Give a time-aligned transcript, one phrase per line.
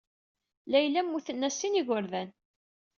[0.71, 2.29] Layla mmuten-as sin n yigerdan.